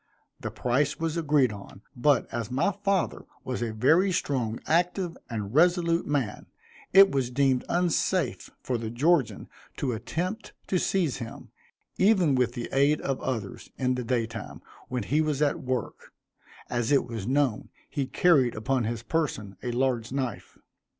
[0.39, 5.53] The price was agreed on, but, as my father was a very strong, active, and
[5.53, 6.47] resolute man,
[6.91, 11.51] it was deemed unsafe for the Georgian to attempt to seize him,
[11.99, 16.11] even with the aid of others, in the day time, when he was at work,
[16.67, 20.57] as it was known he carried upon his person a large knife.